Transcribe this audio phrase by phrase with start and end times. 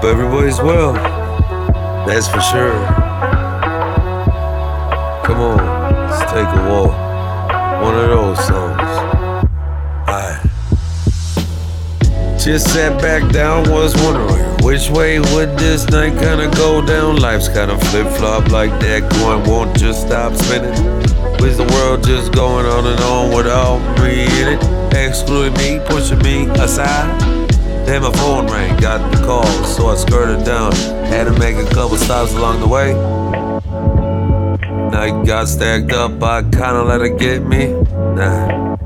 [0.00, 0.94] Hope everybody's well.
[2.06, 2.72] That's for sure.
[5.26, 5.58] Come on,
[6.08, 6.96] let's take a walk.
[7.82, 8.80] One of those songs.
[10.08, 10.40] Alright.
[12.42, 17.16] Just sat back down, was wondering which way would this night kinda go down.
[17.16, 20.72] Life's kinda flip flop like that coin won't just stop spinning.
[21.44, 24.94] Is the world just going on and on without me in it?
[24.94, 27.39] Excluding me, pushing me aside.
[27.86, 30.72] Then my phone rang, got the call, so I skirted down.
[31.12, 32.92] Had to make a couple stops along the way.
[34.90, 37.68] Night got stacked up, I kinda let it get me.
[37.68, 38.76] Nah.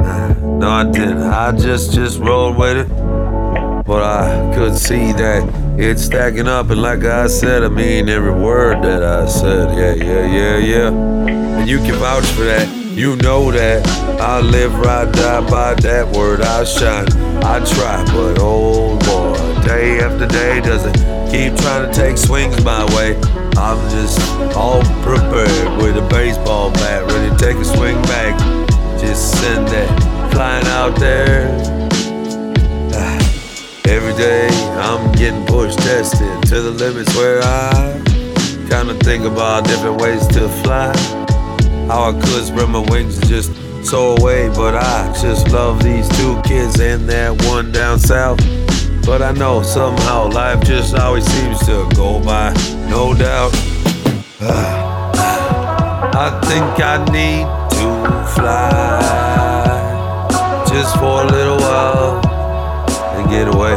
[0.00, 0.32] nah.
[0.58, 1.22] No, I didn't.
[1.22, 2.88] I just just rolled with it.
[3.86, 5.42] But I could see that
[5.78, 9.76] it's stacking up, and like I said, I mean every word that I said.
[9.76, 10.88] Yeah, yeah, yeah, yeah.
[11.58, 12.79] And you can vouch for that.
[12.92, 13.86] You know that
[14.20, 16.40] I live, right, die by that word.
[16.40, 17.06] I shine,
[17.38, 20.94] I try, but oh boy, day after day does it
[21.30, 23.14] keep trying to take swings my way.
[23.56, 24.18] I'm just
[24.56, 28.36] all prepared with a baseball bat, ready to take a swing back.
[28.98, 31.46] Just send that flying out there.
[33.88, 34.48] Every day
[34.82, 38.02] I'm getting pushed, tested to the limits where I
[38.68, 41.29] kinda think about different ways to fly.
[41.90, 43.50] How I could spread my wings and just
[43.84, 48.38] soar away, but I just love these two kids and that one down south.
[49.04, 52.52] But I know somehow life just always seems to go by,
[52.88, 53.50] no doubt.
[56.14, 57.88] I think I need to
[58.36, 59.00] fly
[60.68, 62.24] just for a little while
[63.18, 63.74] and get away.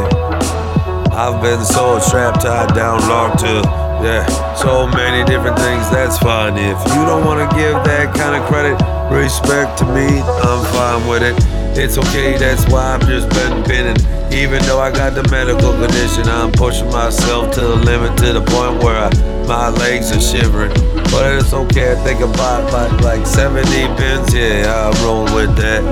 [1.10, 5.90] I've been so trapped, tied down, locked to, yeah, so many different things.
[5.90, 6.56] That's fine.
[6.56, 8.80] If you don't want to give that kind of credit,
[9.12, 11.36] respect to me, I'm fine with it.
[11.76, 13.98] It's okay, that's why I've just been bending.
[14.32, 18.42] Even though I got the medical condition, I'm pushing myself to the limit to the
[18.42, 19.10] point where I,
[19.46, 20.72] my legs are shivering.
[21.10, 23.64] But it's okay, I think about like, like 70
[23.96, 25.82] bins, yeah, I roll with that.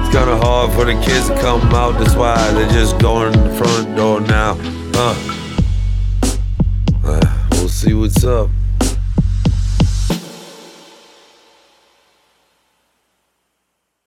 [0.00, 3.44] It's kinda hard for the kids to come out, that's why they're just going in
[3.48, 4.56] the front door now.
[4.94, 5.39] Uh,
[7.80, 8.59] see what's up.